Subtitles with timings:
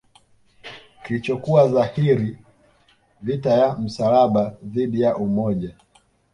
[1.05, 2.37] kilichokuwa dhahiri
[3.21, 5.73] vita ya msalaba dhidi ya umoja